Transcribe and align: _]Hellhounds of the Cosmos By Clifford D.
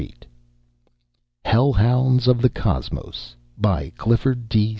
_]Hellhounds 1.45 2.27
of 2.27 2.41
the 2.41 2.49
Cosmos 2.49 3.35
By 3.55 3.91
Clifford 3.97 4.49
D. 4.49 4.69